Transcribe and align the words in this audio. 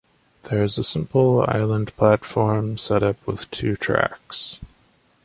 There 0.49 0.63
is 0.63 0.79
a 0.79 0.83
simple 0.83 1.45
island 1.47 1.95
platform 1.95 2.79
setup 2.79 3.17
with 3.27 3.51
two 3.51 3.75
tracks. 3.75 4.59